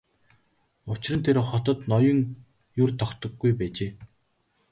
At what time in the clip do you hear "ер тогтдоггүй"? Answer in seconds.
2.83-3.51